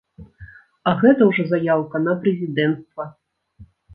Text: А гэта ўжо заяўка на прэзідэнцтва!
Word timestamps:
А 0.91 0.93
гэта 1.01 1.21
ўжо 1.29 1.43
заяўка 1.51 2.01
на 2.07 2.15
прэзідэнцтва! 2.23 3.03